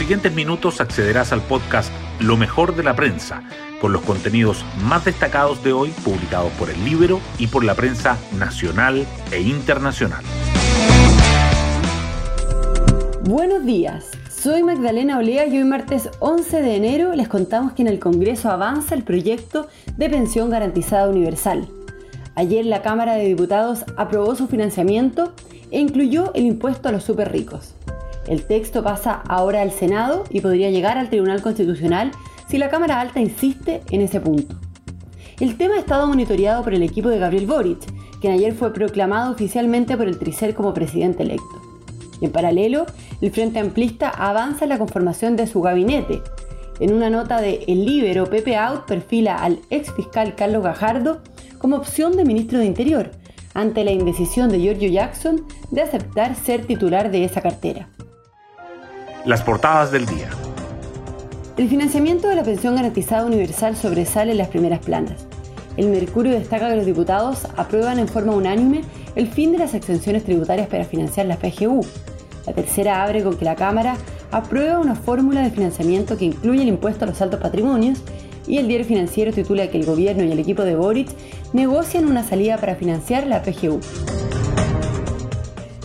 [0.00, 3.42] siguientes minutos accederás al podcast Lo mejor de la prensa,
[3.82, 8.16] con los contenidos más destacados de hoy publicados por el libro y por la prensa
[8.38, 10.24] nacional e internacional.
[13.24, 17.88] Buenos días, soy Magdalena Olea y hoy martes 11 de enero les contamos que en
[17.88, 21.68] el Congreso avanza el proyecto de pensión garantizada universal.
[22.36, 25.34] Ayer la Cámara de Diputados aprobó su financiamiento
[25.70, 27.74] e incluyó el impuesto a los super ricos.
[28.26, 32.12] El texto pasa ahora al Senado y podría llegar al Tribunal Constitucional
[32.48, 34.56] si la Cámara Alta insiste en ese punto.
[35.40, 37.78] El tema ha estado monitoreado por el equipo de Gabriel Boric,
[38.20, 41.62] quien ayer fue proclamado oficialmente por el Tricel como presidente electo.
[42.20, 42.86] En paralelo,
[43.20, 46.20] el Frente Amplista avanza en la conformación de su gabinete.
[46.78, 51.22] En una nota de El Libero, Pepe Out perfila al ex fiscal Carlos Gajardo
[51.58, 53.10] como opción de ministro de Interior,
[53.54, 57.88] ante la indecisión de Giorgio Jackson de aceptar ser titular de esa cartera.
[59.26, 60.30] Las portadas del día.
[61.58, 65.26] El financiamiento de la pensión garantizada universal sobresale en las primeras planas.
[65.76, 68.80] El Mercurio destaca que los diputados aprueban en forma unánime
[69.16, 71.84] el fin de las exenciones tributarias para financiar la PGU.
[72.46, 73.98] La tercera abre con que la Cámara
[74.30, 78.02] aprueba una fórmula de financiamiento que incluye el impuesto a los altos patrimonios
[78.46, 81.10] y el diario financiero titula que el gobierno y el equipo de Boric
[81.52, 83.80] negocian una salida para financiar la PGU.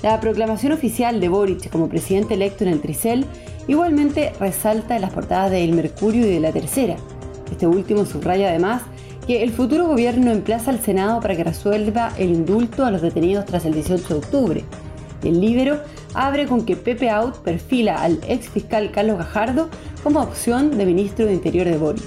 [0.06, 3.26] La proclamación oficial de Boric como presidente electo en el Tricel
[3.68, 6.96] igualmente resalta en las portadas de El Mercurio y de La Tercera.
[7.50, 8.84] Este último subraya además
[9.26, 13.48] que el futuro gobierno emplaza al Senado para que resuelva el indulto a los detenidos
[13.48, 14.64] tras el 18 de octubre.
[15.24, 15.80] El Libero
[16.14, 19.72] abre con que Pepe Out perfila al ex fiscal Carlos Gajardo
[20.04, 22.06] como opción de ministro de Interior de Boric.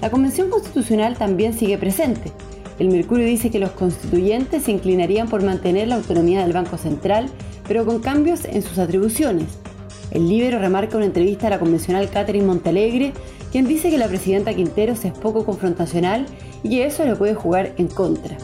[0.00, 2.30] La Convención Constitucional también sigue presente.
[2.78, 7.28] El Mercurio dice que los constituyentes se inclinarían por mantener la autonomía del Banco Central,
[7.66, 9.46] pero con cambios en sus atribuciones.
[10.12, 13.12] El Libero remarca una entrevista a la convencional Catherine Montalegre,
[13.50, 16.26] quien dice que la presidenta Quinteros es poco confrontacional
[16.62, 18.36] y que eso le puede jugar en contra.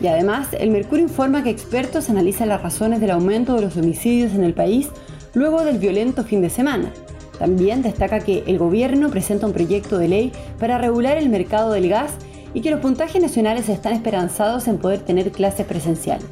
[0.00, 4.34] Y además, el Mercurio informa que expertos analizan las razones del aumento de los homicidios
[4.34, 4.88] en el país
[5.34, 6.92] luego del violento fin de semana.
[7.38, 11.88] También destaca que el gobierno presenta un proyecto de ley para regular el mercado del
[11.88, 12.12] gas
[12.56, 16.24] y que los puntajes nacionales están esperanzados en poder tener clases presenciales.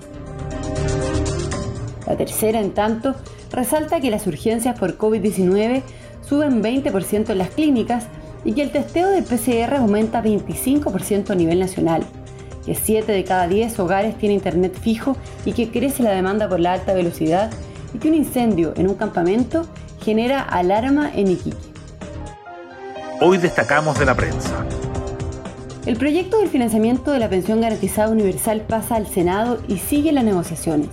[2.07, 3.15] La tercera, en tanto,
[3.53, 5.83] resalta que las urgencias por COVID-19
[6.27, 8.07] suben 20% en las clínicas
[8.43, 12.05] y que el testeo de PCR aumenta 25% a nivel nacional,
[12.65, 16.59] que 7 de cada 10 hogares tiene internet fijo y que crece la demanda por
[16.59, 17.51] la alta velocidad
[17.93, 19.67] y que un incendio en un campamento
[20.03, 21.59] genera alarma en Iquique.
[23.21, 24.65] Hoy destacamos de la prensa.
[25.87, 30.25] El proyecto del financiamiento de la pensión garantizada universal pasa al Senado y sigue las
[30.25, 30.89] negociaciones.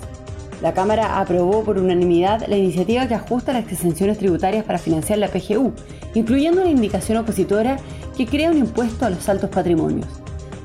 [0.61, 5.29] La Cámara aprobó por unanimidad la iniciativa que ajusta las exenciones tributarias para financiar la
[5.29, 5.71] PGU,
[6.13, 7.77] incluyendo una indicación opositora
[8.17, 10.09] que crea un impuesto a los altos patrimonios.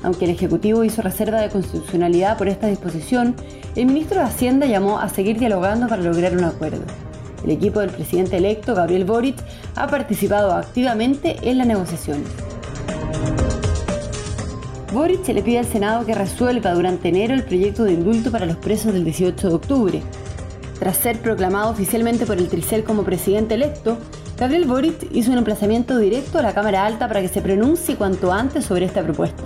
[0.03, 3.33] Aunque el Ejecutivo hizo reserva de constitucionalidad por esta disposición,
[3.77, 6.83] el ministro de Hacienda llamó a seguir dialogando para lograr un acuerdo.
[7.45, 9.37] El equipo del presidente electo, Gabriel Boric,
[9.75, 12.27] ha participado activamente en las negociaciones.
[14.97, 18.57] Boric le pide al Senado que resuelva durante enero el proyecto de indulto para los
[18.57, 20.01] presos del 18 de octubre.
[20.79, 23.99] Tras ser proclamado oficialmente por el Tricel como presidente electo,
[24.39, 28.31] Gabriel Boric hizo un emplazamiento directo a la Cámara Alta para que se pronuncie cuanto
[28.31, 29.43] antes sobre esta propuesta.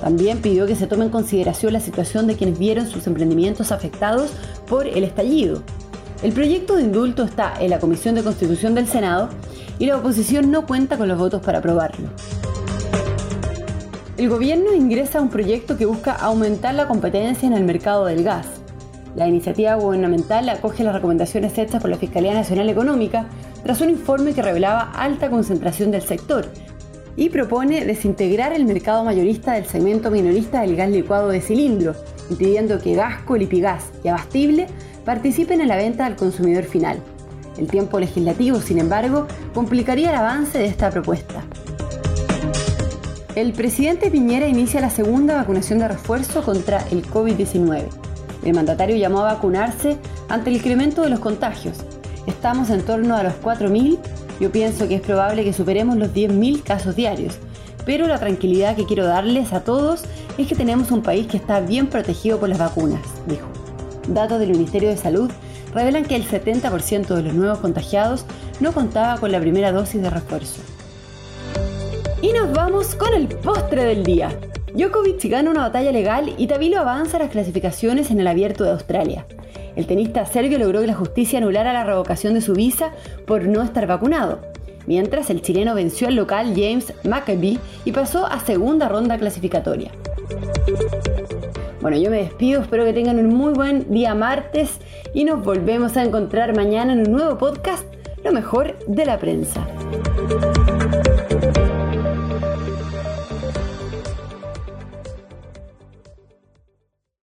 [0.00, 4.30] También pidió que se tome en consideración la situación de quienes vieron sus emprendimientos afectados
[4.68, 5.64] por el estallido,
[6.22, 9.28] el proyecto de indulto está en la Comisión de Constitución del Senado
[9.80, 12.10] y la oposición no cuenta con los votos para aprobarlo.
[14.22, 18.46] El gobierno ingresa un proyecto que busca aumentar la competencia en el mercado del gas.
[19.16, 23.26] La iniciativa gubernamental acoge las recomendaciones hechas por la Fiscalía Nacional Económica
[23.64, 26.46] tras un informe que revelaba alta concentración del sector
[27.16, 31.96] y propone desintegrar el mercado mayorista del segmento minorista del gas licuado de cilindro,
[32.30, 34.68] impidiendo que Gasco, Lipigas y Abastible
[35.04, 36.98] participen en la venta al consumidor final.
[37.58, 41.42] El tiempo legislativo, sin embargo, complicaría el avance de esta propuesta.
[43.34, 47.86] El presidente Piñera inicia la segunda vacunación de refuerzo contra el COVID-19.
[48.44, 49.96] El mandatario llamó a vacunarse
[50.28, 51.78] ante el incremento de los contagios.
[52.26, 53.98] Estamos en torno a los 4.000.
[54.38, 57.38] Yo pienso que es probable que superemos los 10.000 casos diarios.
[57.86, 60.02] Pero la tranquilidad que quiero darles a todos
[60.36, 63.48] es que tenemos un país que está bien protegido por las vacunas, dijo.
[64.08, 65.30] Datos del Ministerio de Salud
[65.72, 68.26] revelan que el 70% de los nuevos contagiados
[68.60, 70.60] no contaba con la primera dosis de refuerzo.
[72.22, 74.30] Y nos vamos con el postre del día.
[74.74, 78.70] Djokovic gana una batalla legal y Tavilo avanza a las clasificaciones en el abierto de
[78.70, 79.26] Australia.
[79.74, 82.92] El tenista serbio logró que la justicia anulara la revocación de su visa
[83.26, 84.40] por no estar vacunado,
[84.86, 89.90] mientras el chileno venció al local James McAbee y pasó a segunda ronda clasificatoria.
[91.80, 94.78] Bueno, yo me despido, espero que tengan un muy buen día martes
[95.12, 97.84] y nos volvemos a encontrar mañana en un nuevo podcast,
[98.22, 99.66] Lo mejor de la prensa.